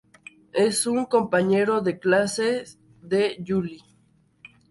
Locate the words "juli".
3.47-3.83